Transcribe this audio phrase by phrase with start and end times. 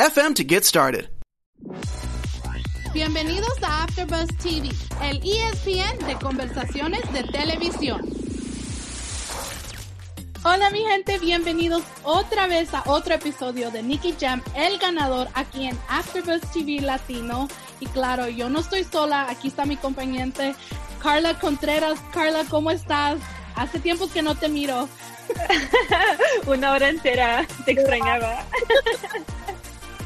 [0.00, 1.10] FM to get started.
[2.94, 4.70] Bienvenidos a AfterBuzz TV,
[5.02, 8.00] el ESPN de conversaciones de televisión.
[10.42, 15.66] Hola mi gente, bienvenidos otra vez a otro episodio de Nicky Jam, el ganador aquí
[15.66, 17.46] en AfterBuzz TV Latino.
[17.78, 20.54] Y claro, yo no estoy sola, aquí está mi compañente
[21.02, 22.00] Carla Contreras.
[22.10, 23.18] Carla, ¿cómo estás?
[23.54, 24.88] Hace tiempo que no te miro.
[26.46, 28.46] Una hora entera, te extrañaba.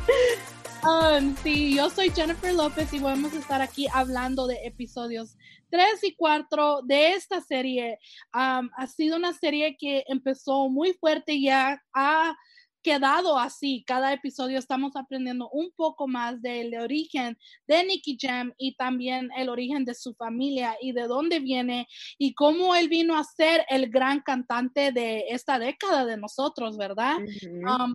[0.84, 5.38] Um, sí, yo soy Jennifer López y vamos a estar aquí hablando de episodios
[5.70, 7.98] 3 y 4 de esta serie.
[8.34, 12.36] Um, ha sido una serie que empezó muy fuerte y ya ha
[12.84, 13.82] quedado así.
[13.86, 19.48] Cada episodio estamos aprendiendo un poco más del origen de Nicky Jam y también el
[19.48, 23.88] origen de su familia y de dónde viene y cómo él vino a ser el
[23.88, 27.16] gran cantante de esta década de nosotros, ¿verdad?
[27.42, 27.94] Um,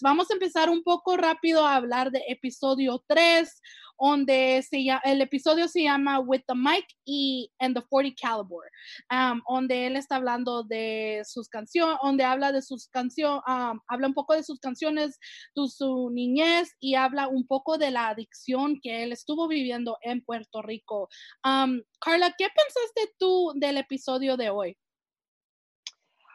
[0.00, 3.60] vamos a empezar un poco rápido a hablar de episodio 3
[4.02, 8.68] donde se el episodio se llama With the Mic y And the 40 Caliber,
[9.12, 14.08] um, donde él está hablando de sus canciones, donde habla de sus canciones, um, habla
[14.08, 15.18] un poco de sus canciones,
[15.54, 20.24] de su niñez y habla un poco de la adicción que él estuvo viviendo en
[20.24, 21.08] Puerto Rico.
[21.44, 24.76] Um, Carla, ¿qué pensaste tú del episodio de hoy?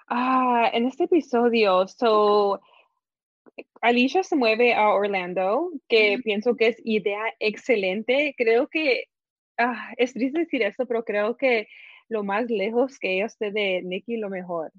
[0.09, 2.62] Ah, en este episodio, so
[3.81, 8.33] Alicia se mueve a Orlando, que pienso que es idea excelente.
[8.38, 9.05] Creo que
[9.58, 11.67] ah, es triste decir esto, pero creo que
[12.09, 14.72] lo más lejos que ella esté de Nicky, lo mejor.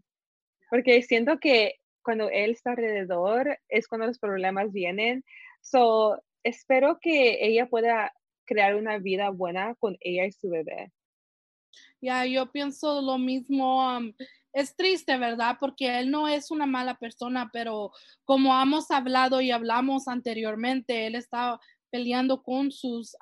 [0.71, 5.25] Porque siento que cuando él está alrededor es cuando los problemas vienen.
[5.61, 8.13] So, espero que ella pueda
[8.45, 10.91] crear una vida buena con ella y su bebé.
[12.01, 13.97] Ya, yo pienso lo mismo.
[13.99, 14.15] Um,
[14.59, 15.57] es triste, ¿verdad?
[15.61, 17.93] Porque él no es una mala persona, pero
[18.25, 21.61] como hemos hablado y hablamos anteriormente, él está
[21.91, 23.17] peleando con sus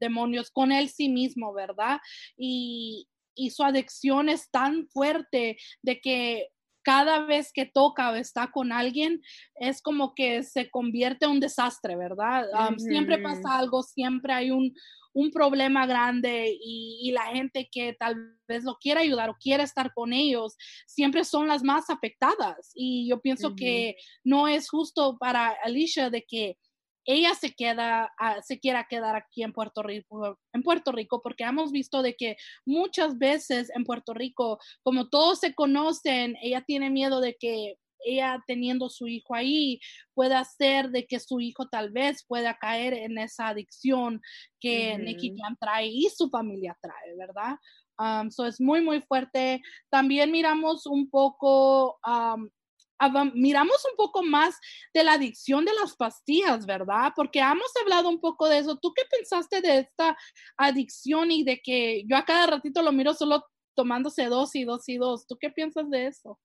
[0.00, 2.00] demonios, con él sí mismo, ¿verdad?
[2.36, 6.48] Y, y su adicción es tan fuerte de que
[6.82, 9.22] cada vez que toca o está con alguien,
[9.54, 12.46] es como que se convierte en un desastre, ¿verdad?
[12.78, 14.74] Siempre pasa algo, siempre hay un,
[15.12, 19.92] un problema grande y, la gente que tal vez lo quiere ayudar o quiere estar
[19.92, 20.56] con ellos,
[20.86, 22.72] siempre son las más afectadas.
[22.74, 26.56] Y yo pienso que no es justo para Alicia de que
[27.04, 31.72] ella se queda, se quiera quedar aquí en Puerto Rico, en Puerto Rico, porque hemos
[31.72, 37.20] visto de que muchas veces en Puerto Rico, como todos se conocen, ella tiene miedo
[37.20, 39.80] de que ella teniendo su hijo ahí
[40.14, 44.20] pueda hacer de que su hijo tal vez pueda caer en esa adicción
[44.60, 47.56] que Nicky Jam trae y su familia trae, ¿verdad?
[47.98, 49.62] Um, so es muy, muy fuerte.
[49.90, 52.48] También miramos un poco, um,
[53.34, 54.58] miramos un poco más
[54.94, 57.12] de la adicción de las pastillas, ¿verdad?
[57.16, 58.76] Porque hemos hablado un poco de eso.
[58.76, 60.16] ¿Tú qué pensaste de esta
[60.56, 64.88] adicción y de que yo a cada ratito lo miro solo tomándose dos y dos
[64.88, 65.26] y dos?
[65.26, 66.38] ¿Tú qué piensas de eso?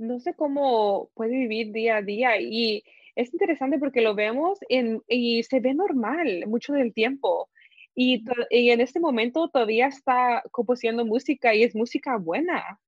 [0.00, 2.82] no sé cómo puede vivir día a día y
[3.14, 7.50] es interesante porque lo vemos y se ve normal mucho del tiempo.
[7.94, 12.80] Y, en este momento todavía está componiendo música y es música buena.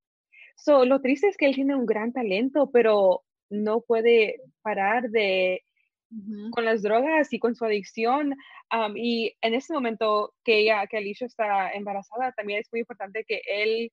[0.64, 5.64] So, lo triste es que él tiene un gran talento, pero no puede parar de
[6.52, 8.36] con las drogas y con su adicción.
[8.94, 13.42] y en este momento que ella, que Alicia está embarazada, también es muy importante que
[13.46, 13.92] él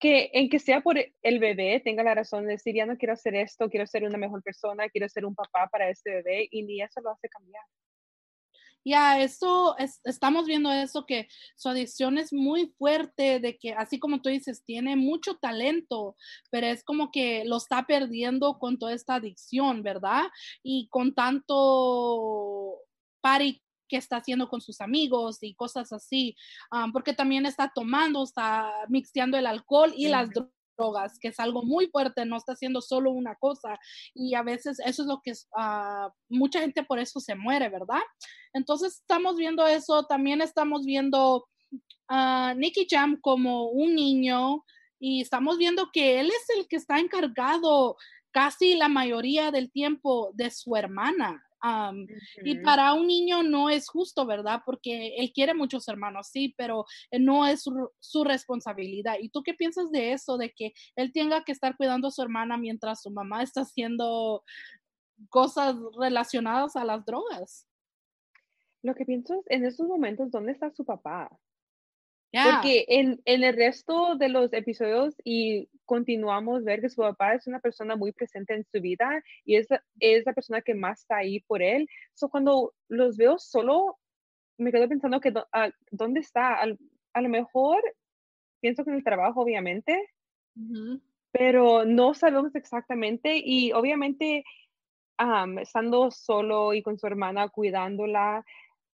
[0.00, 3.14] que en que sea por el bebé tenga la razón de decir, ya no quiero
[3.14, 6.64] hacer esto, quiero ser una mejor persona, quiero ser un papá para este bebé y
[6.64, 7.64] ni eso lo hace cambiar.
[8.84, 11.26] Ya, eso, estamos viendo eso, que
[11.56, 16.16] su adicción es muy fuerte, de que así como tú dices, tiene mucho talento,
[16.50, 20.24] pero es como que lo está perdiendo con toda esta adicción, ¿verdad?
[20.62, 22.76] Y con tanto
[23.22, 26.36] party que está haciendo con sus amigos y cosas así,
[26.92, 30.53] porque también está tomando, está mixteando el alcohol y las drogas,
[31.20, 33.78] que es algo muy fuerte, no está haciendo solo una cosa
[34.14, 38.02] y a veces eso es lo que uh, mucha gente por eso se muere, ¿verdad?
[38.52, 41.46] Entonces estamos viendo eso, también estamos viendo
[42.08, 44.64] a Nicky Jam como un niño
[44.98, 47.96] y estamos viendo que él es el que está encargado
[48.30, 51.43] casi la mayoría del tiempo de su hermana.
[52.42, 54.62] Y para un niño no es justo, ¿verdad?
[54.66, 56.84] Porque él quiere muchos hermanos, sí, pero
[57.18, 59.16] no es su, responsabilidad.
[59.20, 62.22] ¿Y tú qué piensas de eso, de que él tenga que estar cuidando a su
[62.22, 64.42] hermana mientras su mamá está haciendo
[65.30, 67.66] cosas relacionadas a las drogas?
[68.82, 71.30] Lo que pienso es, en estos momentos, ¿dónde está su papá?
[72.42, 77.46] Porque en, en, el resto de los episodios y continuamos ver que su papá es
[77.46, 79.68] una persona muy presente en su vida y es,
[80.00, 81.88] es la persona que más está ahí por él.
[82.14, 83.98] So, cuando los veo solo,
[84.58, 86.60] me quedo pensando que ah, dónde está.
[86.60, 87.82] a lo mejor
[88.60, 90.10] pienso que en el trabajo, obviamente,
[91.32, 94.44] pero no sabemos exactamente y obviamente
[95.60, 98.44] estando solo y con su hermana cuidándola,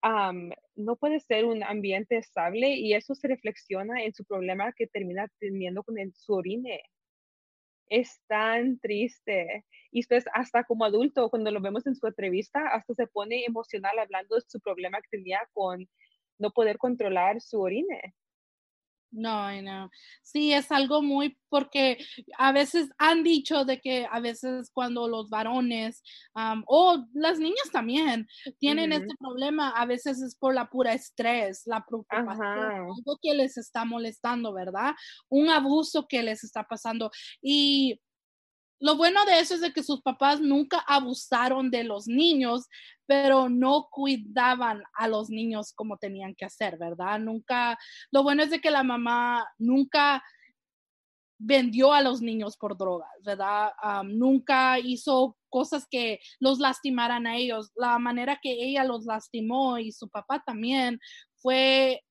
[0.03, 5.27] no puede ser un ambiente estable y eso se reflexiona en su problema que termina
[5.39, 6.81] teniendo con el, su orine.
[7.87, 9.65] Es tan triste.
[9.91, 13.99] Y después, hasta como adulto, cuando lo vemos en su entrevista, hasta se pone emocional
[13.99, 15.87] hablando de su problema que tenía con
[16.39, 18.15] no poder controlar su orine.
[19.11, 19.89] No, no.
[20.23, 21.97] Sí, es algo muy porque
[22.37, 26.01] a veces han dicho de que a veces cuando los varones
[26.65, 28.25] o las niñas también
[28.57, 33.57] tienen este problema, a veces es por la pura estrés, la preocupación, algo que les
[33.57, 34.93] está molestando, ¿verdad?
[35.27, 37.11] Un abuso que les está pasando.
[37.41, 37.99] Y
[38.81, 42.67] lo bueno de eso es de que sus papás nunca abusaron de los niños,
[43.05, 47.19] pero no cuidaban a los niños como tenían que hacer, ¿verdad?
[47.19, 47.77] Nunca,
[48.11, 50.23] lo bueno es de que la mamá nunca
[51.37, 53.71] vendió a los niños por drogas, ¿verdad?
[54.05, 57.71] nunca hizo cosas que los lastimaran a ellos.
[57.75, 60.99] La manera que ella los lastimó y su papá también
[61.35, 62.03] fue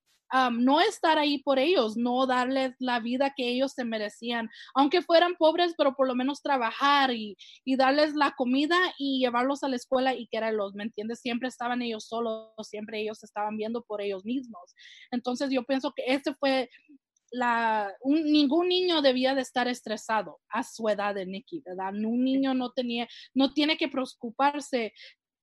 [0.52, 5.34] no estar ahí por ellos, no darles la vida que ellos se merecían, aunque fueran
[5.36, 7.36] pobres, pero por lo menos trabajar y,
[7.76, 11.20] darles la comida y llevarlos a la escuela y que eran los, ¿me entiendes?
[11.20, 14.74] Siempre estaban ellos solos, siempre ellos estaban viendo por ellos mismos.
[15.10, 16.68] Entonces yo pienso que ese fue
[17.30, 21.94] la, ningún niño debía de estar estresado a su edad de Nicky, ¿verdad?
[21.94, 24.92] Un niño no tenía, no tiene que preocuparse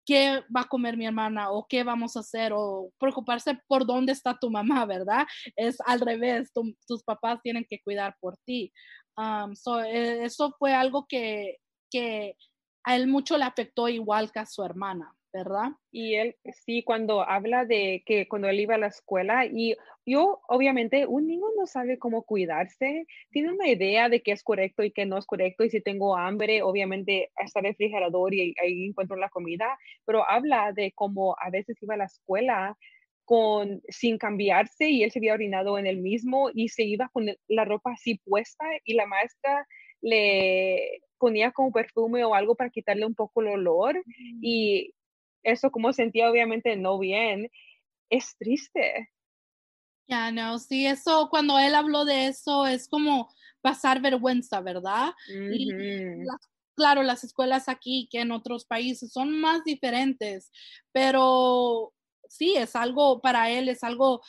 [0.07, 4.13] qué va a comer mi hermana o qué vamos a hacer o preocuparse por dónde
[4.13, 5.27] está tu mamá, ¿verdad?
[5.57, 6.49] Es al revés,
[6.87, 8.71] tus papás tienen que cuidar por ti.
[9.17, 11.57] E, eso fue algo que,
[11.91, 12.37] que
[12.85, 15.13] a él mucho le afectó igual que a su hermana.
[15.37, 15.69] ¿Verdad?
[15.91, 16.35] Y él,
[16.65, 21.27] sí, cuando habla de que cuando él iba a la escuela, y yo, obviamente, un
[21.27, 25.17] niño no sabe cómo cuidarse, tiene una idea de qué es correcto y qué no
[25.17, 29.77] es correcto, y si tengo hambre, obviamente, está el refrigerador y ahí encuentro la comida,
[30.05, 32.75] pero habla de cómo a veces iba a la escuela
[33.23, 37.27] con, sin cambiarse y él se había orinado en el mismo y se iba con
[37.47, 39.67] la ropa así puesta y la maestra
[40.01, 44.39] le ponía como perfume o algo para quitarle un poco el olor mm.
[44.41, 44.93] y
[45.47, 47.49] eso como sentía obviamente no bien,
[48.09, 49.09] es triste.
[50.07, 53.29] Ya, no, sí, eso, cuando él habló de eso, es como
[53.61, 55.13] pasar vergüenza, ¿verdad?
[55.27, 55.69] Y
[56.75, 60.51] claro, las escuelas aquí que en otros países son más diferentes,
[60.93, 61.93] pero
[62.29, 64.21] sí, es algo, para él es algo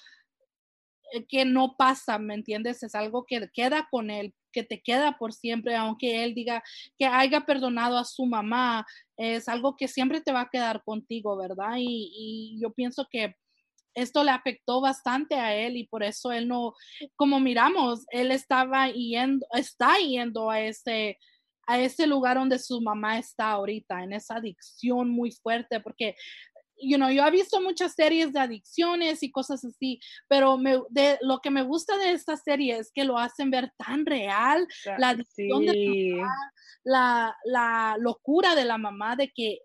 [1.13, 2.83] eh, que no pasa, ¿me entiendes?
[2.83, 6.63] Es algo que queda con él, te queda por siempre, aunque él diga
[6.99, 11.37] que haya perdonado a su mamá, es algo que siempre te va a quedar contigo,
[11.37, 11.75] ¿verdad?
[11.79, 13.35] Y, yo pienso que
[13.95, 16.75] esto le afectó bastante a él y por eso él no,
[17.17, 21.19] como miramos, él estaba yendo, está yendo a ese,
[21.67, 26.15] a ese lugar donde su mamá está ahorita, en esa adicción muy fuerte, porque
[26.81, 31.19] you know, yo he visto muchas series de adicciones y cosas así, pero me, de,
[31.23, 34.67] lo que me gusta de esta serie es que lo hacen ver tan real,
[34.99, 36.35] la adicción de la, mamá,
[36.85, 39.59] la, la locura de la mamá de que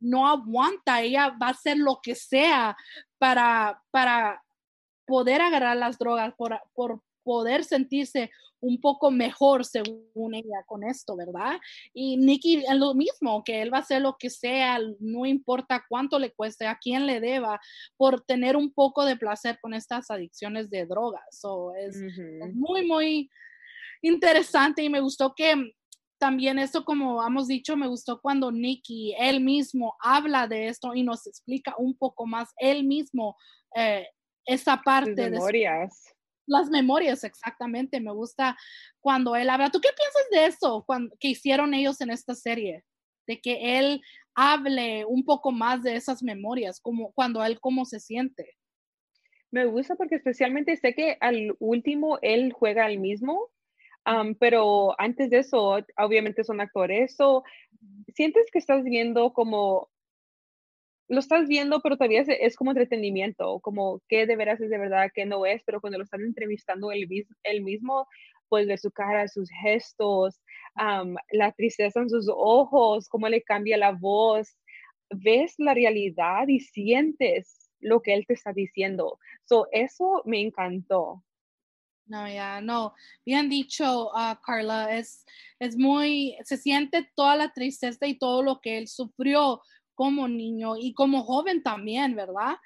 [0.00, 2.76] no aguanta, ella va a hacer lo que sea
[3.18, 4.42] para, para
[5.06, 11.14] poder agarrar las drogas, por, por poder sentirse un poco mejor según ella con esto,
[11.14, 11.58] ¿verdad?
[11.92, 15.84] Y Nicky es lo mismo, que él va a hacer lo que sea, no importa
[15.86, 17.60] cuánto le cueste, a quién le deba,
[17.98, 21.22] por tener un poco de placer con estas adicciones de drogas.
[21.30, 21.98] So, es,
[22.54, 23.30] muy, muy
[24.00, 25.54] interesante y me gustó que
[26.16, 31.02] también esto, como hemos dicho, me gustó cuando Nicky, él mismo, habla de esto y
[31.02, 33.36] nos explica un poco más él mismo
[33.76, 34.08] eh,
[34.46, 36.14] esa parte de memorias
[36.48, 38.00] las memorias, exactamente.
[38.00, 38.56] Me gusta
[39.00, 39.70] cuando él habla.
[39.70, 42.84] ¿Tú qué piensas de eso cuando, que hicieron ellos en esta serie?
[43.26, 44.00] De que él
[44.34, 48.56] hable un poco más de esas memorias, como cuando él cómo se siente.
[49.50, 53.50] Me gusta porque especialmente sé que al último él juega al mismo
[54.38, 57.14] pero antes de eso, obviamente son actores.
[57.16, 57.44] So,
[58.14, 59.90] ¿Sientes que estás viendo como
[61.08, 65.10] lo estás viendo, pero todavía es, como entretenimiento, como qué de veras es de verdad,
[65.14, 67.08] qué no es, pero cuando lo están entrevistando él,
[67.62, 68.06] mismo,
[68.48, 70.40] pues de su cara, sus gestos,
[71.32, 74.58] la tristeza en sus ojos, cómo le cambia la voz,
[75.10, 79.18] ves la realidad y sientes lo que él te está diciendo.
[79.44, 81.24] So, eso me encantó.
[82.06, 82.94] No, ya, no.
[83.24, 84.96] Bien dicho, uh, Carla.
[84.96, 85.26] Es,
[85.58, 89.60] es muy, se siente toda la tristeza y todo lo que él sufrió
[89.98, 92.56] como niño y como joven también, ¿verdad?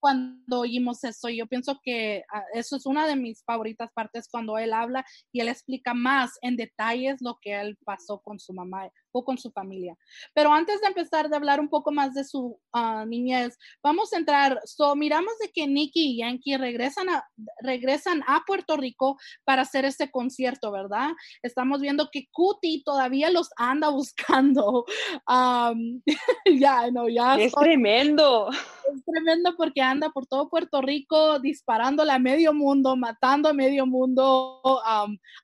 [0.00, 1.28] cuando oímos eso.
[1.28, 5.40] Yo pienso que ah, eso es una de mis favoritas partes cuando él habla y
[5.40, 9.50] él explica más en detalles lo que él pasó con su mamá o con su
[9.52, 9.96] familia.
[10.34, 14.16] Pero antes de empezar de hablar un poco más de su uh, niñez, vamos a
[14.16, 14.60] entrar.
[14.64, 17.24] So, miramos de que Nicky y Yankee regresan a,
[17.60, 21.10] regresan a Puerto Rico para hacer este concierto, ¿verdad?
[21.42, 24.84] Estamos viendo que Cuti todavía los anda buscando.
[26.60, 27.36] ya, no, ya.
[27.36, 28.50] Es tremendo.
[28.50, 33.86] Es tremendo porque anda por todo Puerto Rico disparándole a medio mundo, matando a medio
[33.86, 34.60] mundo,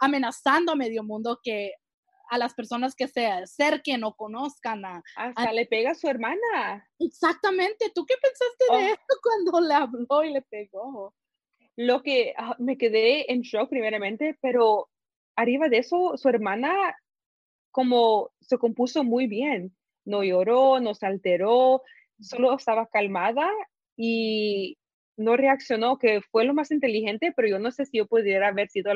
[0.00, 1.72] amenazando a medio mundo que
[2.30, 5.02] a las personas que se acerquen o conozcan a...
[5.16, 6.88] Hasta le pega a su hermana.
[6.98, 7.90] Exactamente.
[7.92, 8.94] ¿Tú qué pensaste de oh.
[8.94, 11.12] esto cuando le habló y le pegó?
[11.76, 14.88] Lo que ah, me quedé en shock primeramente, pero
[15.36, 16.96] arriba de eso, su hermana
[17.72, 19.76] como se compuso muy bien.
[20.04, 21.82] No lloró, no se alteró,
[22.20, 23.50] solo estaba calmada
[23.96, 24.78] y
[25.16, 28.68] no reaccionó, que fue lo más inteligente, pero yo no sé si yo pudiera haber
[28.68, 28.92] sido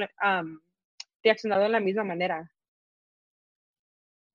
[1.23, 2.50] reaccionado de la misma manera.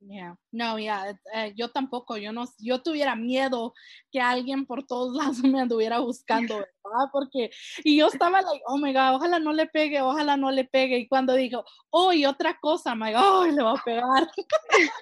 [0.02, 0.36] Yeah.
[0.52, 3.74] No, ya, eh, yo tampoco, yo no, yo tuviera miedo
[4.12, 7.10] que alguien por todos lados me anduviera buscando, ¿verdad?
[7.12, 7.50] Porque,
[7.84, 11.00] y yo estaba like, oh my God, ojalá no le pegue, ojalá no le pegue,
[11.00, 14.32] y cuando dijo, oh, y otra cosa, my God, oh, le va a pegar.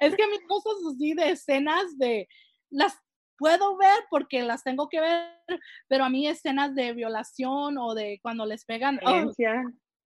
[0.00, 2.28] es que mis cosas así de escenas de,
[2.70, 2.94] las
[3.38, 8.18] puedo ver porque las tengo que ver, pero a mí escenas de violación o de
[8.22, 8.98] cuando les pegan,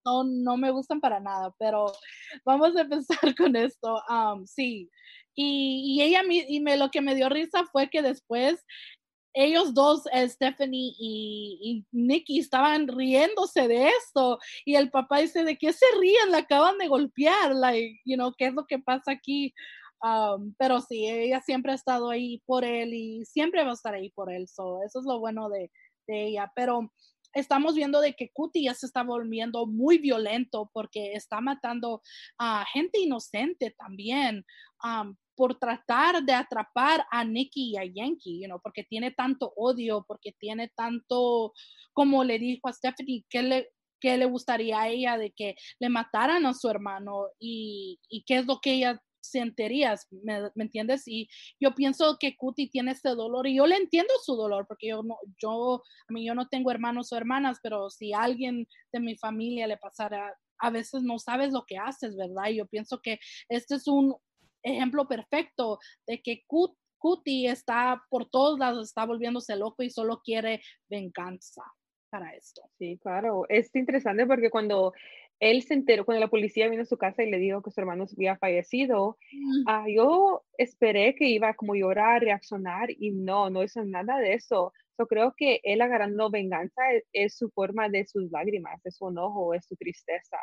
[0.04, 1.92] no, no me gustan para nada, pero
[2.44, 4.02] vamos a empezar con esto.
[4.46, 4.90] sí,
[5.34, 8.64] y, y, ella, y me, lo que me dio risa fue que después
[9.32, 14.38] ellos dos, eh, Stephanie y, y, estaban riéndose de esto.
[14.64, 16.30] Y el papá dice, ¿de qué se ríen?
[16.30, 17.54] La acaban de golpear.
[17.54, 19.54] Like, you know, ¿qué es lo que pasa aquí?
[20.56, 24.08] pero sí, ella siempre ha estado ahí por él y siempre va a estar ahí
[24.10, 24.48] por él.
[24.48, 25.70] So, eso es lo bueno de,
[26.06, 26.50] de ella.
[26.56, 26.90] Pero
[27.32, 32.02] estamos viendo de que Cuti ya se está volviendo muy violento porque está matando
[32.38, 34.44] a gente inocente también
[35.36, 40.04] por tratar de atrapar a Nicky y a Yankee, you know, porque tiene tanto odio,
[40.06, 41.52] porque tiene tanto,
[41.92, 43.68] como le dijo a Stephanie, que le,
[44.00, 48.38] que le gustaría a ella de que le mataran a su hermano y, y qué
[48.38, 51.06] es lo que ella sentirías, ¿me, entiendes?
[51.06, 51.28] Y
[51.60, 55.02] yo pienso que Cuti tiene este dolor y yo le entiendo su dolor porque yo
[55.02, 59.16] no, yo, a mí yo no tengo hermanos o hermanas, pero si alguien de mi
[59.16, 62.48] familia le pasara, a veces no sabes lo que haces, ¿verdad?
[62.50, 64.16] Y yo pienso que este es un
[64.62, 66.44] ejemplo perfecto de que
[66.98, 71.62] Cuti está por todos lados, está volviéndose loco y solo quiere venganza
[72.10, 72.62] para esto.
[72.78, 73.44] Sí, claro.
[73.48, 74.92] Es interesante porque cuando
[75.40, 77.80] él se enteró cuando la policía vino a su casa y le dijo que su
[77.80, 79.16] hermano había fallecido.
[79.32, 79.64] Mm.
[79.66, 84.72] Ah, yo esperé que iba como llorar, reaccionar y no, no hizo nada de eso.
[84.98, 89.08] Yo creo que él agarrando venganza e, es, su forma de sus lágrimas, es su
[89.08, 90.36] enojo, es su tristeza.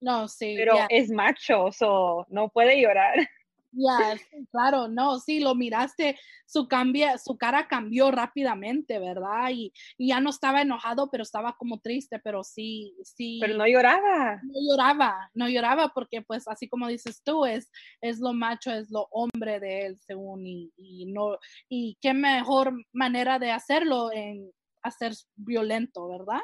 [0.00, 0.54] No, sí.
[0.56, 3.14] Pero es macho, so no puede llorar.
[3.76, 4.16] Ya,
[4.50, 6.16] claro, no, sí, lo miraste,
[6.46, 9.50] su, cambia, su cara cambió rápidamente, ¿verdad?
[9.52, 13.38] Y, ya no estaba enojado, pero estaba como triste, pero sí, sí.
[13.40, 14.40] Pero no lloraba.
[14.42, 18.90] No lloraba, no lloraba porque pues así como dices tú, es, es lo macho, es
[18.90, 21.38] lo hombre de él, según, y, no,
[21.68, 24.50] y qué mejor manera de hacerlo en
[24.82, 26.40] hacer violento, ¿verdad?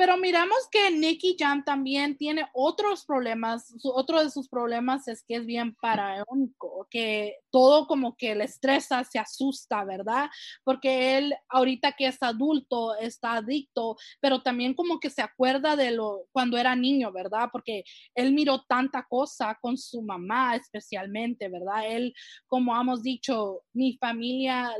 [0.00, 3.74] Pero miramos que Nicky Jam también tiene otros problemas.
[3.84, 9.04] otro de sus problemas es que es bien paranoico, que todo como que le estresa,
[9.04, 10.30] se asusta, ¿verdad?
[10.64, 15.90] Porque él ahorita que es adulto está adicto, pero también como que se acuerda de
[15.90, 17.50] lo cuando era niño, ¿verdad?
[17.52, 21.84] Porque él miró tanta cosa con su mamá especialmente, ¿verdad?
[21.86, 22.14] Él,
[22.46, 24.74] como hemos dicho, mi familia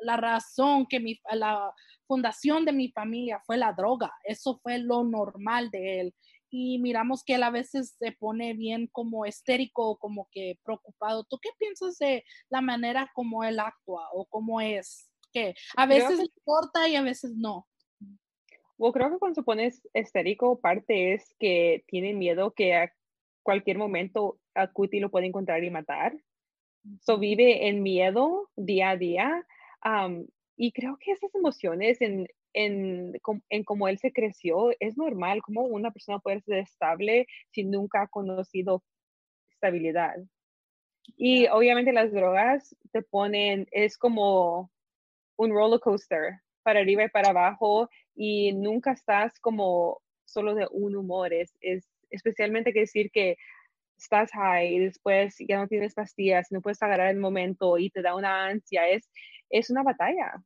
[0.00, 1.72] la razón que mi, la
[2.06, 4.12] fundación de mi familia fue la droga.
[4.24, 6.14] Eso fue lo normal de él.
[6.50, 11.24] Y miramos que él a veces se pone bien como estérico, como que preocupado.
[11.24, 15.08] ¿Tú qué piensas de la manera como él actúa o cómo es?
[15.32, 17.68] Que a veces le importa y a veces no.
[18.76, 22.92] Bueno, creo que cuando se pone estérico, parte es que tiene miedo que a
[23.42, 26.18] cualquier momento a Cutie lo puede encontrar y matar.
[27.00, 29.46] So vive en miedo día a día.
[30.56, 33.18] Y creo que esas emociones en, en,
[33.48, 38.02] en cómo él se creció es normal, como una persona puede ser estable si nunca
[38.02, 38.82] ha conocido
[39.50, 40.16] estabilidad.
[41.16, 44.70] Y obviamente las drogas te ponen, es como
[45.36, 50.96] un roller coaster para arriba y para abajo y nunca estás como solo de un
[50.96, 51.32] humor.
[51.32, 53.36] Es, es especialmente que decir que
[54.02, 58.02] estás high y después ya no tienes pastillas, no puedes agarrar el momento y te
[58.02, 58.88] da una ansia.
[58.88, 59.10] Es,
[59.48, 60.42] es una batalla.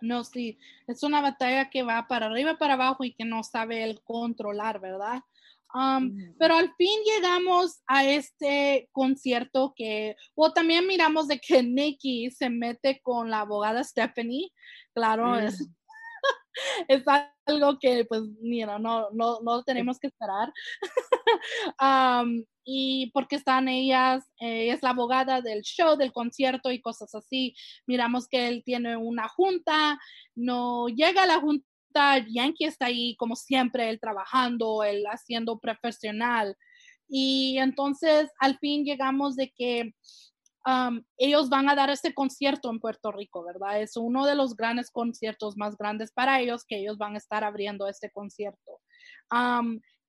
[0.00, 3.84] No, sí, es una batalla que va para arriba, para abajo y que no sabe
[3.84, 5.20] el controlar, ¿verdad?
[5.72, 12.30] Um, pero al fin llegamos a este concierto que, o también miramos de que Nikki
[12.30, 14.50] se mete con la abogada Stephanie,
[14.92, 15.38] claro, mm.
[15.38, 15.68] es,
[17.46, 20.52] algo que pues mira, no, no, no tenemos que esperar.
[22.24, 27.14] um, y porque están ellas, eh, es la abogada del show, del concierto y cosas
[27.14, 27.54] así.
[27.86, 29.98] Miramos que él tiene una junta,
[30.34, 31.64] no llega a la junta
[32.28, 36.56] Yankee está ahí como siempre, él trabajando, él haciendo profesional.
[37.08, 39.92] Y entonces al fin llegamos de que
[40.66, 43.80] um, ellos van a dar este concierto en Puerto Rico, ¿verdad?
[43.80, 47.44] Es uno de los grandes conciertos más grandes para ellos que ellos van a estar
[47.44, 48.80] abriendo este concierto.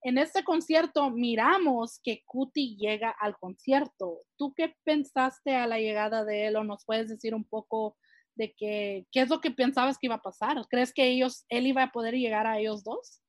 [0.04, 4.18] En este concierto miramos que Cuti llega al concierto.
[4.36, 7.98] ¿Tú qué pensaste a la llegada de él o nos puedes decir un poco
[8.36, 10.58] de que, qué es lo que pensabas que iba a pasar.
[10.70, 13.21] ¿Crees que ellos, él iba a poder llegar a ellos dos?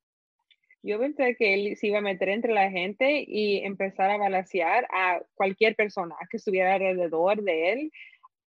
[0.82, 4.86] Yo pensé que él se iba a meter entre la gente y empezar a balancear
[4.90, 7.92] a cualquier persona que estuviera alrededor de él.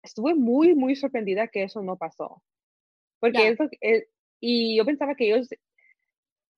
[0.03, 2.43] Estuve muy, muy sorprendida que eso no pasó.
[3.21, 4.09] Porque eso, eh,
[4.41, 5.49] y yo pensaba que ellos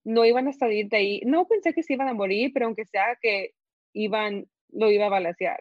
[0.03, 1.21] no iban a salir de ahí.
[1.25, 3.53] No pensé que se iban a morir, pero aunque sea que
[3.93, 5.59] iban, lo iba a balancear.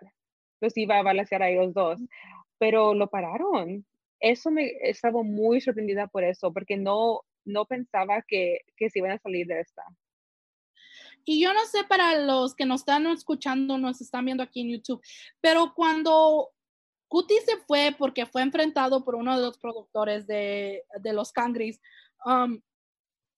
[0.61, 2.00] Los iba a balancear a ellos dos.
[2.58, 3.85] Pero lo pararon
[4.20, 9.12] eso me estaba muy sorprendida por eso, porque no, no pensaba que, que se iban
[9.12, 9.83] a salir de esta.
[11.28, 14.70] Y yo no sé para los que nos están escuchando, nos están viendo aquí en
[14.70, 15.02] YouTube,
[15.40, 16.50] pero cuando
[17.08, 21.80] Cuti se fue porque fue enfrentado por uno de los productores de, de los Cangris,
[22.24, 22.60] um,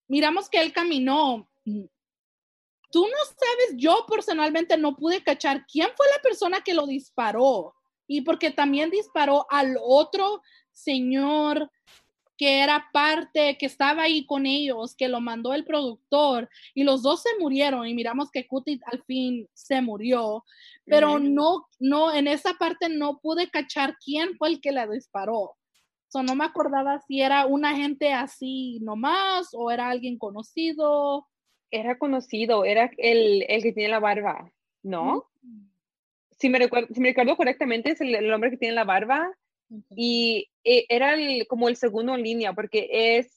[0.07, 1.48] miramos que él caminó.
[1.64, 7.74] Tú no sabes, yo personalmente no pude cachar quién fue la persona que lo disparó
[8.07, 11.70] y porque también disparó al otro señor
[12.38, 17.03] que era parte, que estaba ahí con ellos, que lo mandó el productor, y los
[17.03, 20.44] dos se murieron, y miramos que Cutie al fin se murió,
[20.87, 25.57] pero no, no, en esa parte no pude cachar quién fue el que le disparó.
[26.07, 31.27] So, no me acordaba si era un agente así nomás o era alguien conocido.
[31.70, 34.51] Era conocido, era el, el que tiene la barba,
[34.83, 35.27] ¿no?
[35.42, 35.68] Mm.
[36.31, 39.29] Si, me recuerdo, si me recuerdo correctamente, es el hombre que tiene la barba
[39.91, 41.15] y eh, era
[41.49, 43.31] como el segundo en línea, porque es,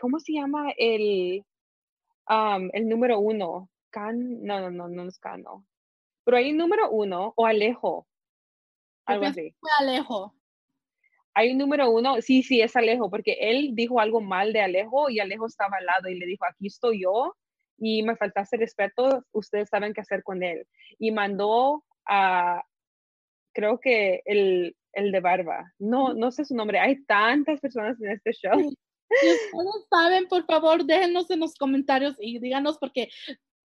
[0.00, 1.44] ¿cómo se llama el,
[2.72, 3.68] el número uno?
[3.90, 5.64] Can, no, no, no, no es Cano.
[6.24, 8.06] Pero hay número uno o Alejo.
[9.06, 9.54] Algo así.
[9.78, 10.34] Alejo.
[11.34, 15.10] Hay un número uno, sí, sí, es Alejo, porque él dijo algo mal de Alejo
[15.10, 17.34] y Alejo estaba al lado y le dijo, aquí estoy yo
[17.76, 20.66] y me faltaste respeto, ustedes saben qué hacer con él.
[20.98, 22.62] Y mandó a,
[23.52, 25.72] creo que el, el de barba.
[25.78, 26.78] No, no sé su nombre.
[26.78, 28.58] Hay tantas personas en este show.
[28.58, 33.10] Si ustedes saben, por favor, déjenos en los comentarios y díganos porque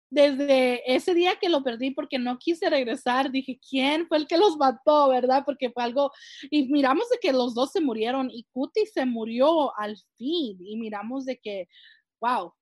[0.08, 4.38] desde ese día que lo perdí porque no quise regresar, dije, ¿quién fue el que
[4.38, 5.42] los mató, verdad?
[5.44, 6.12] Porque fue algo,
[6.50, 10.76] y miramos de que los dos se murieron y Cuti se murió al fin y
[10.76, 11.68] miramos de que,
[12.20, 12.52] wow,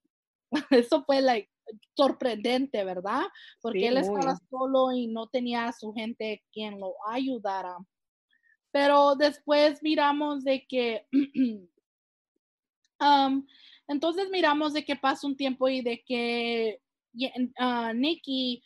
[0.70, 1.50] eso fue like,
[1.96, 3.22] sorprendente, ¿verdad?
[3.61, 7.77] Porque él estaba solo y no tenía a su gente quien lo ayudara.
[8.74, 11.06] Pero después miramos de que,
[13.87, 16.80] entonces miramos de que pasa un tiempo y de que
[17.14, 18.64] uh, Nikki,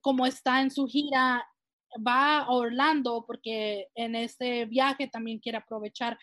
[0.00, 1.46] como está en su gira,
[1.96, 6.18] va a Orlando porque en este viaje también quiere aprovechar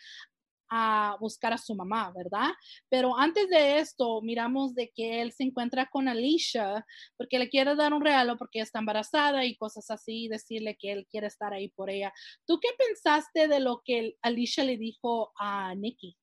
[0.75, 2.49] a buscar a su mamá, ¿verdad?
[2.89, 6.83] Pero antes de esto, miramos de que él se encuentra con Alicia
[7.15, 11.07] porque le quiere dar un regalo porque está embarazada y cosas así, decirle que él
[11.11, 12.11] quiere estar ahí por ella.
[12.47, 16.17] ¿Tú qué pensaste de lo que Alicia le dijo a Nikki?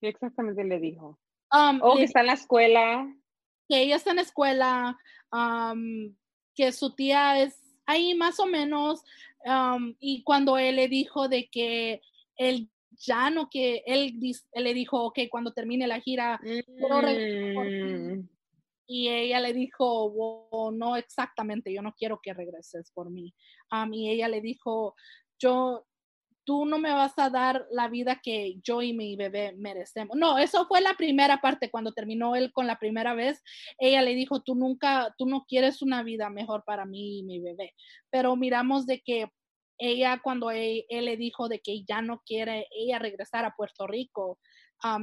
[0.00, 1.18] ¿Qué exactamente le dijo?
[1.52, 3.12] Um, oh, que está en la escuela.
[3.68, 4.96] Que ella está en la escuela,
[5.32, 6.14] um,
[6.54, 9.02] que su tía es ahí más o menos,
[9.44, 12.00] um, y cuando él le dijo de que
[12.36, 14.18] él ya no que él,
[14.54, 18.28] le dijo, ok, cuando termine la gira, mm.
[18.86, 23.34] Y ella le dijo, no exactamente, yo no quiero que regreses por mí.
[23.92, 24.94] y ella le dijo,
[25.38, 25.86] yo,
[26.44, 30.16] tú no me vas a dar la vida que yo y mi bebé merecemos.
[30.16, 33.42] No, eso fue la primera parte, cuando terminó él con la primera vez,
[33.78, 37.40] ella le dijo, tú nunca, tú no quieres una vida mejor para mí y mi
[37.40, 37.74] bebé.
[38.10, 39.28] Pero miramos de que
[39.82, 44.38] ella, cuando él, le dijo de que ya no quiere ella regresar a Puerto Rico,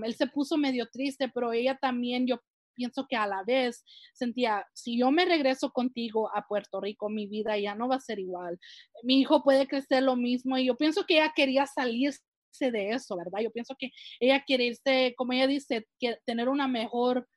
[0.04, 2.40] él se puso medio triste, pero ella también, yo
[2.76, 7.28] pienso que a la vez sentía, si yo me regreso contigo a Puerto Rico, mi
[7.28, 8.58] vida ya no va a ser igual.
[9.04, 12.22] Mi hijo puede crecer lo mismo y yo pienso que ella quería salirse
[12.60, 13.42] de eso, ¿verdad?
[13.42, 15.88] Yo pienso que ella quiere irse, como ella dice,
[16.26, 17.28] tener una mejor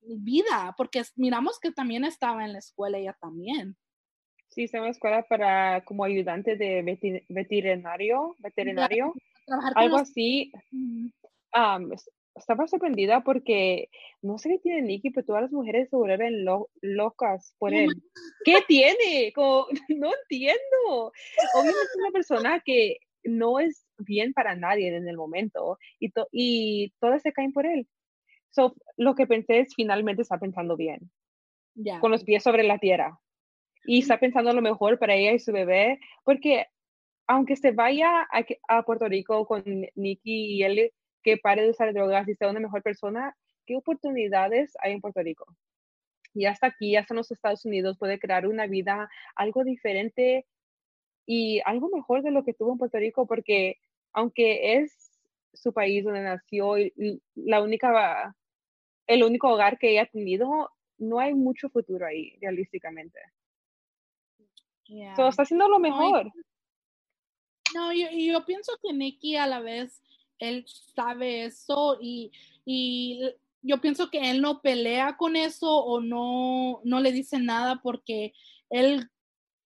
[0.00, 3.76] vida, porque miramos que también estaba en la escuela ella también.
[4.54, 6.82] Sí, está en la escuela para como ayudante de
[7.28, 9.14] veterinario, veterinario,
[9.74, 10.52] algo así
[12.34, 13.88] estaba sorprendida porque
[14.20, 16.44] no sé qué tiene Nicky, pero todas las mujeres se vuelven
[16.80, 17.90] locas por él.
[18.44, 19.32] ¿Qué tiene?
[19.88, 21.12] no entiendo.
[21.54, 26.92] Obviamente es una persona que no es bien para nadie en el momento y, y
[27.00, 27.86] todas se caen por él.
[28.50, 31.10] So, lo que pensé es finalmente está pensando bien,
[32.00, 33.21] con los pies sobre la tierra
[33.84, 36.66] y está pensando lo mejor para ella y su bebé, porque
[37.26, 38.28] aunque se vaya
[38.68, 39.62] a, Puerto Rico con
[39.94, 40.92] Nicky y él
[41.22, 45.22] que pare de usar drogas y sea una mejor persona, ¿qué oportunidades hay en Puerto
[45.22, 45.46] Rico?
[46.34, 50.46] Y hasta aquí, hasta en los Estados Unidos, puede crear una vida algo diferente
[51.26, 53.78] y algo mejor de lo que tuvo en Puerto Rico, porque
[54.12, 55.12] aunque es
[55.54, 56.92] su país donde nació y
[57.34, 58.34] la única,
[59.06, 63.20] el único hogar que ella ha tenido, no hay mucho futuro ahí, realísticamente.
[65.00, 66.30] Está haciendo lo mejor.
[67.74, 70.02] No, yo, yo pienso que Nicky a la vez
[70.42, 72.32] él sabe eso y,
[73.64, 78.34] yo pienso que él no pelea con eso o no, no le dice nada porque
[78.70, 79.08] él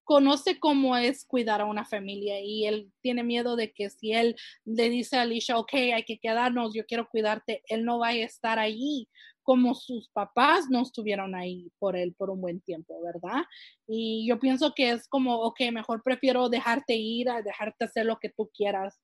[0.06, 4.36] conoce cómo es cuidar a una familia y él tiene miedo de que si él
[4.64, 8.26] le dice a Alicia, ok, hay que quedarnos, yo quiero cuidarte, él no vaya a
[8.26, 9.08] estar allí
[9.42, 13.44] como sus papás no estuvieron ahí por él por un buen tiempo, ¿verdad?
[13.86, 18.18] Y yo pienso que es como, ok, mejor prefiero dejarte ir a dejarte hacer lo
[18.18, 19.00] que tú quieras.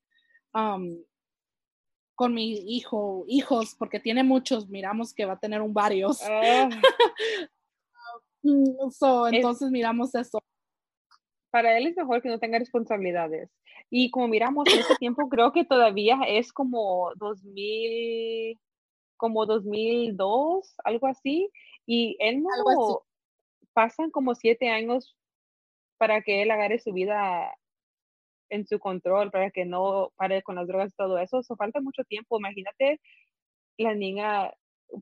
[0.53, 0.99] Um,
[2.17, 6.21] con mi hijo, hijos, porque tiene muchos, miramos que va a tener un varios.
[6.23, 6.69] Ah.
[8.45, 10.42] Mm, entonces miramos eso.
[11.53, 13.51] Para él es mejor que no tenga responsabilidades.
[13.91, 18.59] Y como miramos en ese tiempo, creo que todavía es como 2000,
[19.19, 21.51] como 2002, algo así.
[21.85, 23.03] Y él no,
[23.75, 25.15] pasan como siete años
[25.99, 27.55] para que él agarre su vida
[28.49, 31.41] en su control para que no pare con las drogas y todo eso.
[31.41, 32.39] Eso falta mucho tiempo.
[32.39, 32.99] Imagínate
[33.77, 34.53] la niña,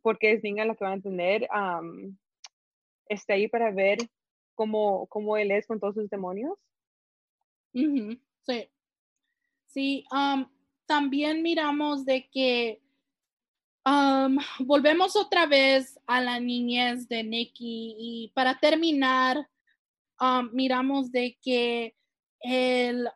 [0.03, 1.49] porque es niña la que va a tener,
[3.07, 3.99] está ahí para ver
[4.61, 6.53] cómo, cómo él es con todos sus demonios.
[7.73, 8.69] Sí.
[9.69, 10.05] Sí,
[10.85, 12.83] también miramos de que
[14.59, 19.49] volvemos otra vez a la niñez de Nicky y para terminar,
[20.53, 21.97] miramos de que
[22.41, 23.09] el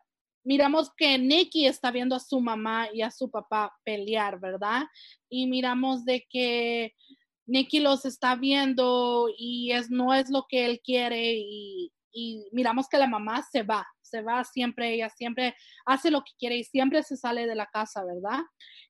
[0.43, 4.83] miramos que Nicky está viendo a su mamá y a su papá pelear, ¿verdad?
[5.29, 6.95] Y miramos de que
[7.47, 11.91] Nicky los está viendo y es, no es lo que él quiere y,
[12.53, 15.53] miramos que la mamá se va, se va siempre, ella siempre
[15.85, 18.39] hace lo que quiere y siempre se sale de la casa, ¿verdad?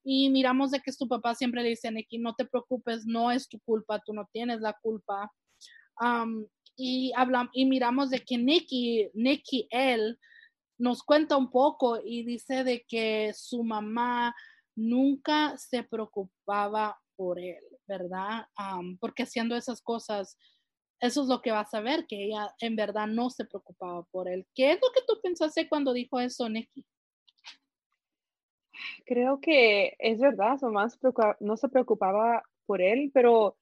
[0.03, 3.49] Y miramos de que su papá siempre le dice Nicky, no te preocupes, no es
[3.49, 5.31] tu culpa, tú no tienes la culpa.
[6.75, 10.19] y, hablamos, y miramos de que Nicky, Nicky, él,
[10.77, 14.35] nos cuenta un poco y dice de que su mamá
[14.75, 18.48] nunca se preocupaba por él, ¿verdad?
[19.00, 20.38] porque haciendo esas cosas,
[21.00, 24.28] eso es lo que vas a ver, que ella en verdad no se preocupaba por
[24.28, 24.48] él.
[24.54, 26.86] ¿Qué es lo que tú pensaste cuando dijo eso, Nicky?
[29.06, 30.88] Creo que es verdad, mamá
[31.39, 33.58] no se preocupaba por él, pero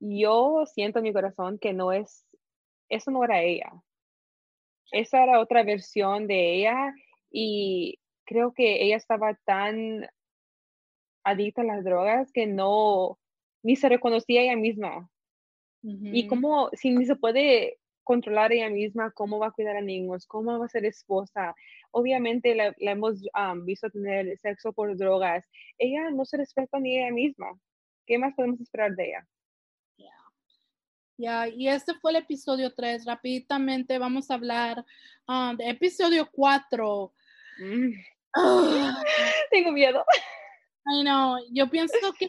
[0.00, 2.26] yo siento en mi corazón que no es,
[2.88, 3.72] eso no era ella
[4.94, 6.94] esa era otra versión de ella
[7.30, 10.06] y creo que ella estaba tan
[11.24, 13.18] adicta a las drogas que no,
[13.64, 15.10] ni se reconocía ella misma.
[15.82, 20.26] Y como, si ni se puede controlar ella misma, cómo va a cuidar a niños,
[20.26, 21.54] cómo va a ser esposa.
[21.90, 23.20] Obviamente la, hemos
[23.64, 25.44] visto tener sexo por drogas.
[25.76, 27.58] Ella no se respeta ni ella misma.
[28.06, 29.26] ¿Qué más podemos esperar de ella?
[31.16, 33.04] Ya, y este fue el episodio 3.
[33.04, 34.84] Rápidamente vamos a hablar
[35.28, 37.12] um, de episodio 4.
[37.58, 37.90] Mm.
[39.50, 40.04] Tengo miedo.
[40.86, 41.38] I know.
[41.52, 42.28] Yo pienso que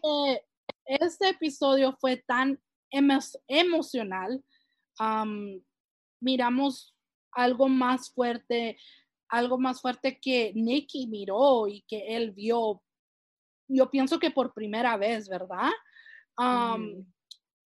[0.85, 2.59] este episodio fue tan
[3.47, 4.43] emocional.
[6.21, 6.95] miramos
[7.31, 8.77] algo más fuerte,
[9.29, 12.81] algo más fuerte que Nicky miró y que él vio.
[13.67, 15.71] Yo pienso que por primera vez, ¿verdad?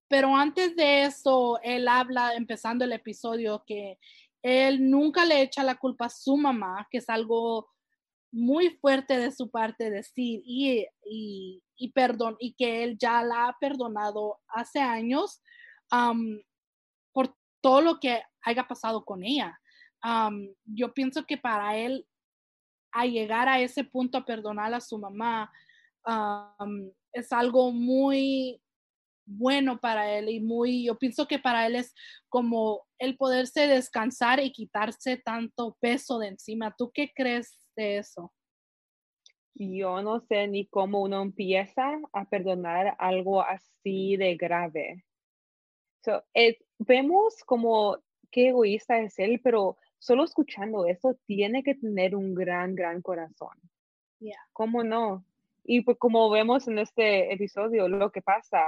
[0.08, 3.99] Pero antes de eso, él habla, empezando el episodio, que
[4.41, 7.69] él nunca le echa la culpa a su mamá, que es algo
[8.32, 13.47] muy fuerte de su parte decir y, y, y perdón, y que él ya la
[13.47, 15.41] ha perdonado hace años
[17.11, 19.59] por todo lo que haya pasado con ella.
[20.65, 22.05] yo pienso que para él,
[22.91, 25.51] a llegar a ese punto a perdonar a su mamá,
[27.13, 28.61] es algo muy
[29.25, 31.93] bueno para él y muy, yo pienso que para él es
[32.29, 36.75] como el poderse descansar y quitarse tanto peso de encima.
[36.75, 38.33] ¿Tú qué crees de eso?
[39.60, 45.04] Yo no sé ni cómo uno empieza a perdonar algo así de grave.
[46.06, 46.24] So,
[46.78, 47.98] vemos como
[48.32, 53.58] qué egoísta es él, pero solo escuchando eso tiene que tener un gran, gran corazón.
[54.19, 54.39] Yeah.
[54.54, 55.26] ¿Cómo no?
[55.65, 58.63] Y pues como vemos en este episodio, lo que pasa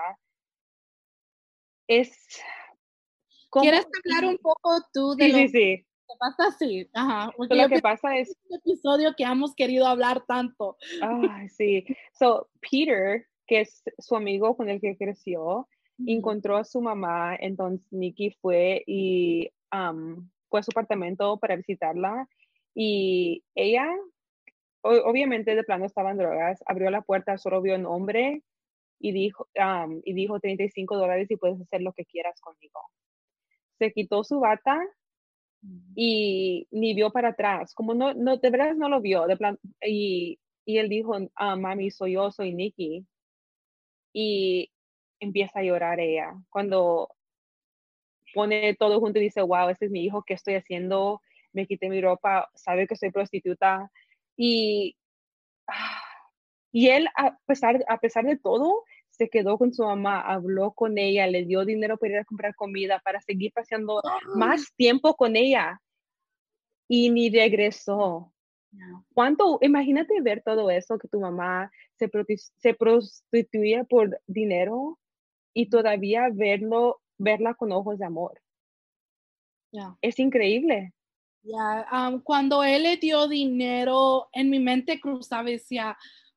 [1.87, 2.41] es...
[3.49, 5.87] ¿Quieres hablar un poco tú de sí, lo sí, sí.
[6.19, 6.55] Pasa?
[6.93, 7.31] Ajá.
[7.37, 8.35] lo que pasa es...
[8.49, 10.77] Un episodio que hemos querido hablar tanto.
[11.01, 11.85] Ah, sí.
[12.13, 15.67] So, Peter, que es su amigo con el que creció,
[16.05, 19.51] encontró a su mamá, entonces Nikki fue y
[20.49, 22.27] fue a su apartamento para visitarla
[22.73, 23.87] y ella,
[24.81, 28.43] obviamente de plano estaba en drogas, abrió la puerta, solo vio un hombre
[28.99, 29.47] y dijo,
[30.03, 32.79] y dijo 35 dólares y puedes hacer lo que quieras conmigo.
[33.77, 34.79] Se quitó su bata
[35.95, 39.59] y ni vio para atrás, como no, no de verdad no lo vio, de plan,
[39.81, 43.05] y, y él dijo, ah, mami, soy yo, soy Nikki.
[44.13, 44.71] Y
[45.19, 46.33] empieza a llorar ella.
[46.49, 47.09] Cuando
[48.33, 51.21] pone todo junto y dice, wow, este es mi hijo, ¿qué estoy haciendo?
[51.53, 53.91] Me quité mi ropa, sabe que soy prostituta.
[54.35, 54.97] Y,
[55.67, 56.01] ah,
[56.71, 58.83] y él, a pesar, a pesar de todo,
[59.21, 62.55] se quedó con su mamá, habló con ella, le dio dinero para ir a comprar
[62.55, 64.01] comida, para seguir pasando
[64.33, 65.79] más tiempo con ella.
[66.87, 68.33] Y ni regresó.
[69.13, 69.59] ¿Cuánto?
[69.61, 72.09] Imagínate ver todo eso, que tu mamá se,
[72.57, 74.97] se prostituía por dinero
[75.53, 78.41] y todavía verlo, verla con ojos de amor.
[80.01, 80.95] Es increíble.
[81.43, 81.85] Ya,
[82.23, 85.95] cuando él le dio dinero, en mi mente cruzaba y decía,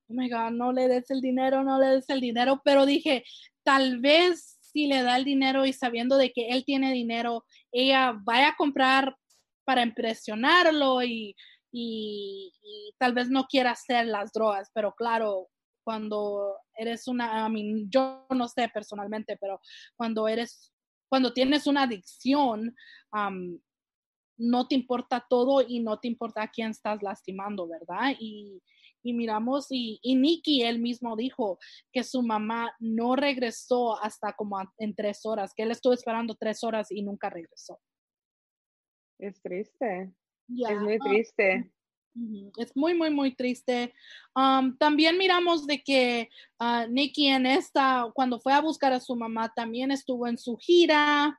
[0.09, 3.25] oh my God, no le des el dinero, no le des el dinero, pero dije,
[3.62, 8.19] tal vez si le da el dinero y sabiendo de que él tiene dinero, ella
[8.25, 9.17] vaya a comprar
[9.64, 11.35] para impresionarlo y,
[12.99, 15.49] tal vez no quiera hacer las drogas, pero claro,
[15.83, 19.61] cuando eres una, I yo no sé personalmente, pero
[19.97, 20.73] cuando eres,
[21.09, 22.75] cuando tienes una adicción,
[24.37, 28.14] no te importa todo y no te importa a quién estás lastimando, ¿verdad?
[28.19, 28.62] Y,
[29.05, 31.59] y miramos, y, y Nicky él mismo dijo
[31.93, 36.64] que su mamá no regresó hasta como en tres horas, que él estuvo esperando tres
[36.64, 37.79] horas y nunca regresó.
[39.19, 40.12] Es triste.
[40.49, 41.71] Es muy triste.
[42.59, 43.93] Es muy, muy, muy triste.
[44.79, 46.29] también miramos de que
[46.61, 50.57] uh, Nikki en esta, cuando fue a buscar a su mamá, también estuvo en su
[50.57, 51.38] gira,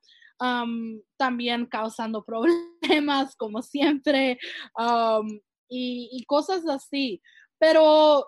[1.18, 2.24] también causando
[2.82, 4.38] problemas, como siempre,
[5.70, 7.22] y, y, cosas así.
[7.58, 8.28] Pero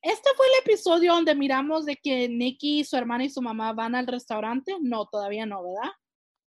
[0.00, 3.94] este fue el episodio donde miramos de que Nikki, su hermana y su mamá van
[3.94, 4.76] al restaurante.
[4.80, 5.90] No, todavía no, ¿verdad?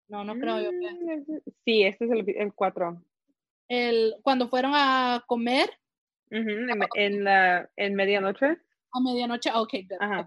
[0.09, 0.71] No, no creo yo.
[0.71, 3.01] Mm, sí, este es el 4
[3.67, 5.69] el, cuando fueron a comer.
[6.29, 8.57] en, la, en medianoche.
[8.93, 10.25] A medianoche, ok, good.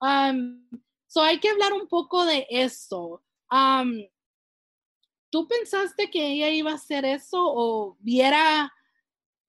[0.00, 0.68] Um,
[1.06, 3.22] so hay que hablar un poco de eso.
[3.50, 4.04] Um,
[5.30, 8.72] ¿Tú pensaste que ella iba a hacer eso o hubiera,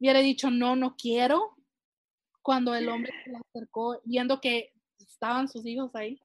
[0.04, 1.56] hubiera dicho no, no quiero?
[2.42, 6.20] Cuando el hombre se le acercó, viendo que estaban sus hijos ahí.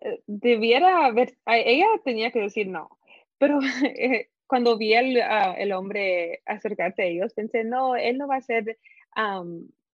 [0.00, 2.88] Eh, debiera haber, ella tenía que decir no,
[3.36, 3.58] pero
[3.96, 8.36] eh, cuando vi el, ah, el hombre acercarse a ellos, pensé, no, él no va
[8.36, 8.78] a ser,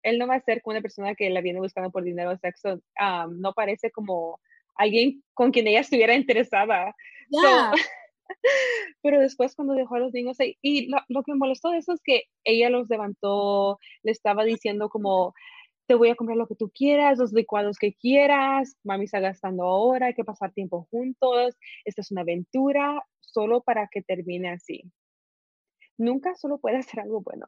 [0.02, 2.36] él no va a ser como una persona que la viene buscando por dinero o
[2.36, 2.80] sexo,
[3.30, 4.40] no parece como
[4.76, 6.94] alguien con quien ella estuviera interesada.
[9.02, 11.78] pero después cuando dejó a los niños ahí, y lo, lo, que me molestó de
[11.78, 15.34] eso es que ella los levantó, le estaba diciendo como,
[15.88, 19.64] te voy a comprar lo que tú quieras, los licuados que quieras, mami está gastando
[19.64, 24.82] ahora, hay que pasar tiempo juntos, esta es una aventura, solo para que termine así.
[25.96, 27.46] Nunca solo puede hacer algo bueno.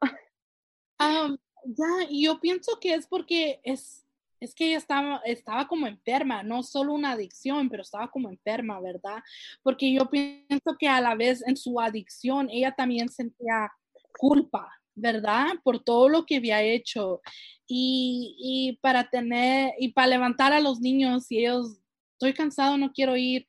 [0.99, 4.07] Um, ya, yo pienso que es porque es,
[4.41, 8.81] es que ella estaba, estaba como enferma, no solo una adicción, pero estaba como enferma,
[8.81, 9.23] ¿verdad?
[9.63, 13.71] Porque yo pienso que a la vez en su adicción ella también sentía
[14.19, 15.49] culpa, ¿verdad?
[15.63, 17.21] Por todo lo que había hecho.
[17.67, 21.79] Y, para tener, y para levantar a los niños y ellos,
[22.15, 23.47] estoy cansado, no quiero ir.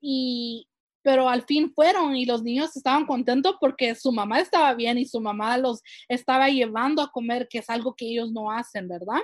[0.00, 0.68] Y,
[1.02, 5.06] pero al fin fueron y los niños estaban contentos porque su mamá estaba bien y
[5.06, 9.20] su mamá los estaba llevando a comer, que es algo que ellos no hacen, ¿verdad?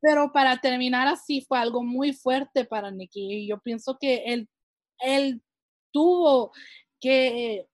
[0.00, 4.48] Pero para terminar así fue algo muy fuerte para Nicky y yo pienso que él,
[5.00, 5.42] él
[5.92, 6.52] tuvo
[7.00, 7.66] que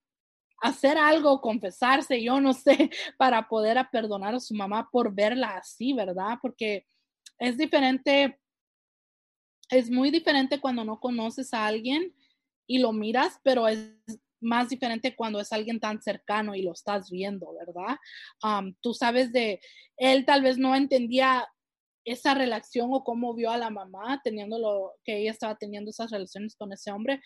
[0.63, 5.93] hacer algo, confesarse, yo no sé, para poder perdonar a su mamá por verla así,
[5.93, 6.39] ¿verdad?
[6.41, 6.87] Porque
[7.39, 8.39] es diferente,
[9.71, 12.15] es muy diferente cuando no conoces a alguien
[12.69, 13.93] y lo miras, pero es
[14.41, 17.97] más diferente cuando es alguien tan cercano y lo estás viendo, ¿verdad?
[18.81, 19.61] tú sabes de,
[19.97, 21.49] él tal vez no entendía
[22.05, 26.11] esa relación o cómo vio a la mamá teniendo lo que ella estaba teniendo esas
[26.11, 27.21] relaciones con ese hombre,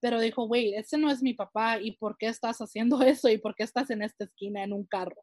[0.00, 3.38] pero dijo, wait, ese no es mi papá y por qué estás haciendo eso y
[3.38, 5.22] por qué estás en esta esquina en un carro.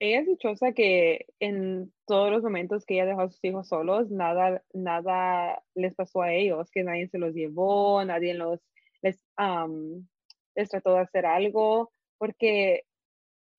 [0.00, 4.10] Ella es dichosa que en todos los momentos que ella dejó a sus hijos solos,
[4.10, 8.60] nada, nada les pasó a ellos, que nadie se los llevó, nadie los,
[9.02, 9.22] les,
[10.54, 12.84] les trató de hacer algo, porque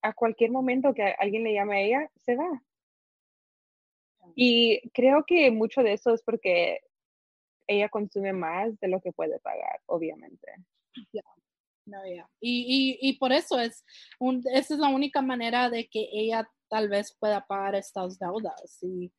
[0.01, 2.61] a cualquier momento que alguien le llame a ella, se va.
[4.35, 6.79] Y creo que mucho de eso es porque
[7.67, 10.51] ella consume más de lo que puede pagar, obviamente.
[11.85, 11.99] No,
[12.39, 13.85] y, y, por eso es,
[14.19, 18.79] un, esa es la única manera de que ella tal vez pueda pagar estas deudas.
[18.81, 19.11] Y,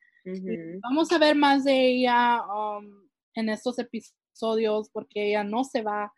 [0.83, 6.13] vamos a ver más de ella um, en estos episodios porque ella no se va.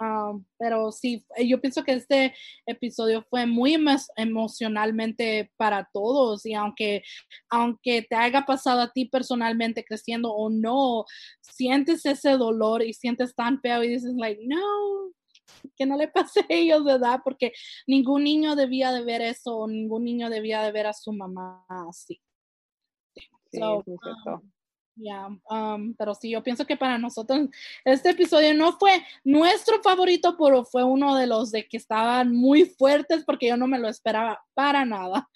[0.00, 2.34] Um, pero sí, yo pienso que este
[2.66, 3.76] episodio fue muy
[4.16, 7.04] emocionalmente para todos y aunque,
[7.48, 11.04] aunque te haya pasado a ti personalmente creciendo o no,
[11.40, 15.12] sientes ese dolor y sientes tan feo y dices like, no,
[15.76, 17.20] que no le pase a ellos, ¿verdad?
[17.22, 17.52] Porque
[17.86, 21.64] ningún niño debía de ver eso, o ningún niño debía de ver a su mamá
[21.68, 22.20] así.
[23.50, 23.82] Sí, um,
[25.50, 27.48] um, pero sí, yo pienso que para nosotros
[27.84, 32.64] este episodio no fue nuestro favorito, pero fue uno de los de que estaban muy
[32.64, 35.28] fuertes porque yo no me lo esperaba para nada.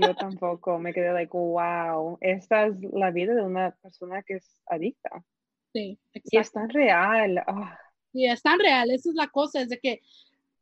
[0.00, 4.62] Yo tampoco, me quedé like, wow, esta es la vida de una persona que es
[4.66, 5.24] adicta.
[5.72, 6.28] Sí, exacto.
[6.30, 7.38] Y es tan real.
[7.46, 7.78] Ah.
[8.12, 10.00] Y es tan real, esa es la cosa, es de que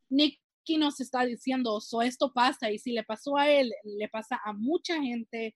[0.08, 4.40] Nicky nos está diciendo, so esto pasa, y si le pasó a él, le pasa
[4.42, 5.54] a mucha gente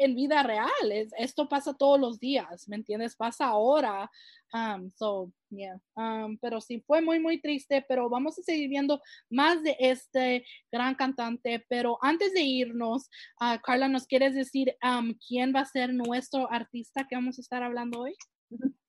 [0.00, 3.14] en vida real, es, esto pasa todos los días, ¿me entiendes?
[3.14, 4.10] Pasa ahora,
[4.54, 9.00] um, so, yeah, um, pero sí, fue muy, muy triste, pero vamos a seguir viendo
[9.28, 13.10] más de este gran cantante, pero antes de irnos,
[13.40, 17.42] uh, Carla, ¿nos quieres decir um, quién va a ser nuestro artista que vamos a
[17.42, 18.14] estar hablando hoy?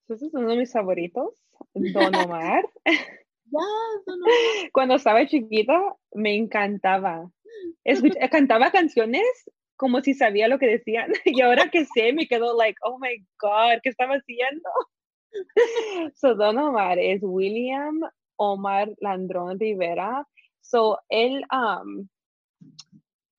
[0.08, 1.34] Ese es uno de mis favoritos,
[1.74, 2.64] Don Omar.
[4.72, 5.78] Cuando estaba chiquita,
[6.14, 7.30] me encantaba.
[8.32, 9.26] cantaba canciones
[9.82, 11.12] como si sabía lo que decían.
[11.26, 14.70] Y ahora que sé, me quedo like, oh my God, ¿qué estaba haciendo?
[16.14, 18.00] So, Don Omar es William
[18.36, 20.28] Omar Landrón Rivera.
[20.60, 22.08] So, él, um,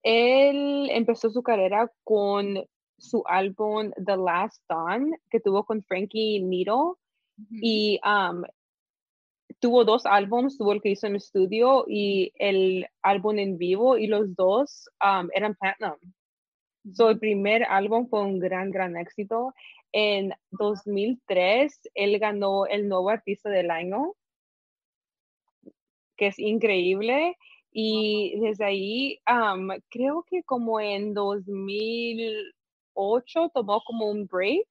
[0.02, 2.64] él empezó su carrera con
[2.98, 6.94] su álbum The Last Dawn, que tuvo con Frankie Needle.
[7.50, 8.42] Y um,
[9.61, 14.09] tuvo dos álbumes, tuvo el que hizo en estudio y el álbum en vivo, y
[14.09, 15.98] los dos um, eran platinum.
[16.90, 19.55] So, el primer álbum fue un gran, gran éxito.
[19.92, 24.14] En 2003, él ganó el nuevo artista del año,
[26.16, 27.37] que es increíble.
[27.71, 32.53] Y desde ahí, um, creo que como en 2000,
[32.95, 34.66] 8 tomó como un break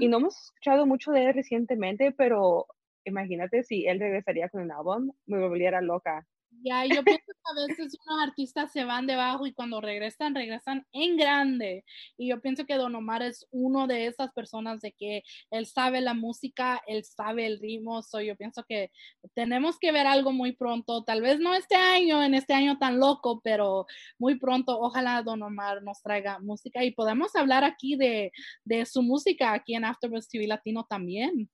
[0.00, 2.66] y no hemos escuchado mucho de él recientemente, pero
[3.04, 6.26] imagínate si él regresaría con un álbum, me volviera loca.
[6.64, 10.86] Ya, yo pienso que a veces unos artistas se van debajo y cuando regresan, regresan
[10.92, 11.84] en grande.
[12.16, 16.00] Y yo pienso que Don Omar es uno de esas personas de que él sabe
[16.00, 18.02] la música, él sabe el ritmo.
[18.02, 18.90] So yo pienso que
[19.34, 22.98] tenemos que ver algo muy pronto, tal vez no este año, en este año tan
[22.98, 23.84] loco, pero
[24.18, 28.32] muy pronto, ojalá Don Omar nos traiga música y podemos hablar aquí de,
[28.64, 31.50] de su música aquí en Afterbuzz TV Latino también.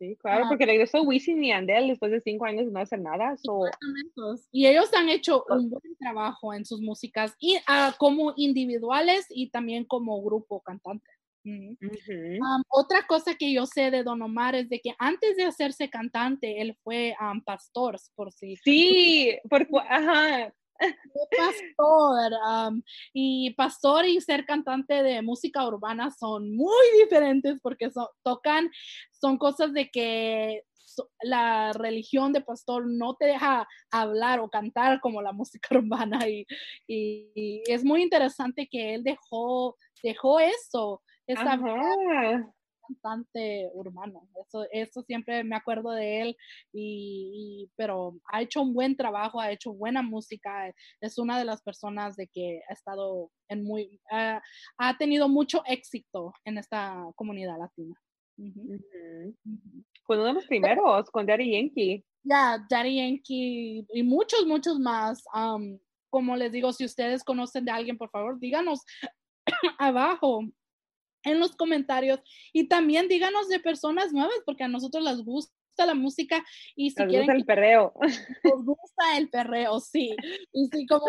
[0.00, 3.36] Sí, claro, porque regresó Wisin y Andel después de cinco años de no hacer nada.
[4.50, 9.50] Y ellos han hecho un buen trabajo en sus músicas, y uh, como individuales y
[9.50, 11.04] también como grupo cantante.
[12.70, 16.62] otra cosa que yo sé de Don Omar es de que antes de hacerse cantante,
[16.62, 18.56] él fue um, pastor, por si.
[18.56, 20.54] Sí, porque, ajá,
[21.36, 22.32] pastor.
[23.12, 27.90] Y pastor y ser cantante de música urbana son muy diferentes porque
[28.22, 28.70] tocan,
[29.10, 30.64] son cosas de que
[31.22, 36.46] la religión de pastor no te deja hablar o cantar como la música urbana y,
[37.66, 41.02] es muy interesante que él dejó, dejó eso,
[42.94, 44.28] cantante urbano.
[44.46, 46.36] Eso, eso siempre me acuerdo de él,
[46.72, 50.72] y, pero ha hecho un buen trabajo, ha hecho buena música.
[51.00, 56.32] Es una de las personas de que ha estado en muy, ha tenido mucho éxito
[56.44, 57.94] en esta comunidad latina.
[60.04, 62.04] Fue uno de los primeros con Daddy Yankee.
[62.22, 65.22] Ya, Daddy Yankee y muchos, muchos más.
[66.10, 68.80] como les digo, si ustedes conocen de alguien, por favor, díganos
[69.78, 70.42] abajo
[71.24, 72.20] en los comentarios
[72.52, 75.52] y también díganos de personas nuevas porque a nosotros les gusta
[75.86, 76.44] la música
[76.76, 77.26] y si nos quieren...
[77.26, 77.92] gusta el perreo.
[78.44, 80.14] Nos gusta el perreo, sí.
[80.52, 81.06] Y sí, como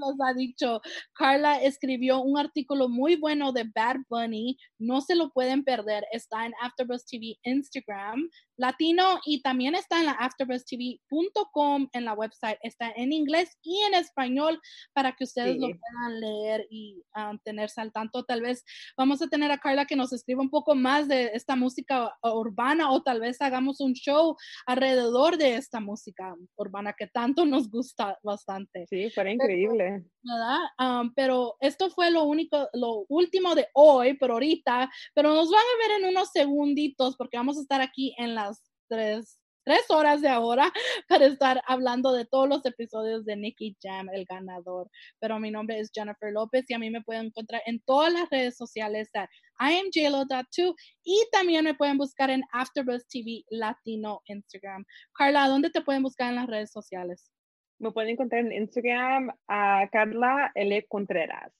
[0.00, 0.80] nos ha dicho,
[1.14, 6.46] Carla escribió un artículo muy bueno de Bad Bunny, no se lo pueden perder, está
[6.46, 12.90] en AfterBuzz TV Instagram, latino y también está en la afterbuzztv.com en la website, está
[12.94, 14.60] en inglés y en español
[14.92, 18.24] para que ustedes lo puedan leer y um, tenerse al tanto.
[18.24, 18.64] Tal vez
[18.96, 22.90] vamos a tener a Carla que nos escriba un poco más de esta música urbana
[22.90, 24.36] o tal vez hagamos un show
[24.66, 28.86] alrededor de esta música urbana que tanto nos gusta bastante.
[28.88, 30.04] Sí, fue increíble.
[30.22, 30.60] ¿Verdad?
[30.78, 35.60] Um, pero esto fue lo único, lo último de hoy, pero ahorita, pero nos van
[35.60, 38.53] a ver en unos segunditos porque vamos a estar aquí en las
[38.88, 40.70] tres tres horas de ahora
[41.08, 44.88] para estar hablando de todos los episodios de Nicky Jam, el ganador.
[45.18, 48.28] Pero mi nombre es Jennifer López y a mí me pueden encontrar en todas las
[48.30, 49.26] redes sociales de
[49.58, 54.84] IamJLo.2 y también me pueden buscar en AfterBuzz TV Latino Instagram.
[55.14, 57.30] Carla, ¿dónde te pueden buscar en las redes sociales?
[57.78, 60.86] Me pueden encontrar en Instagram a Carla L.
[60.88, 61.52] Contreras.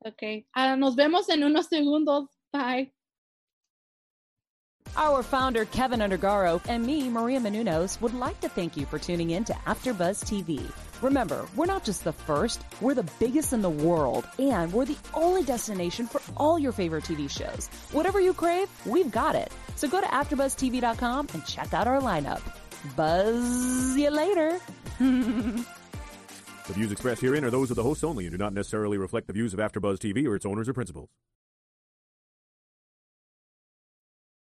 [0.00, 0.22] Ok,
[0.56, 2.28] uh, nos vemos en unos segundos.
[2.52, 2.92] Bye.
[4.96, 9.30] Our founder, Kevin Undergaro, and me, Maria Menunos, would like to thank you for tuning
[9.30, 10.70] in to AfterBuzz TV.
[11.00, 14.96] Remember, we're not just the first, we're the biggest in the world, and we're the
[15.14, 17.68] only destination for all your favorite TV shows.
[17.90, 19.50] Whatever you crave, we've got it.
[19.76, 22.42] So go to AfterBuzzTV.com and check out our lineup.
[22.94, 24.60] Buzz you later.
[24.98, 25.64] the
[26.68, 29.32] views expressed herein are those of the hosts only and do not necessarily reflect the
[29.32, 31.08] views of AfterBuzz TV or its owners or principals.